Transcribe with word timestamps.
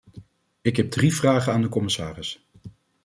Ik 0.61 0.75
heb 0.77 0.91
drie 0.91 1.13
vragen 1.15 1.53
aan 1.53 1.61
de 1.61 1.69
commissaris. 1.69 2.45